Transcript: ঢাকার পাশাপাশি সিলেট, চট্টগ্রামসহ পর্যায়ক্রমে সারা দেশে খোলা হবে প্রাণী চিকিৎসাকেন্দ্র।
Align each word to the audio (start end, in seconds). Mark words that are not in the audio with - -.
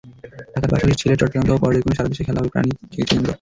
ঢাকার 0.53 0.69
পাশাপাশি 0.71 0.95
সিলেট, 1.01 1.17
চট্টগ্রামসহ 1.21 1.57
পর্যায়ক্রমে 1.63 1.97
সারা 1.97 2.09
দেশে 2.11 2.23
খোলা 2.27 2.39
হবে 2.41 2.51
প্রাণী 2.53 2.69
চিকিৎসাকেন্দ্র। 2.91 3.29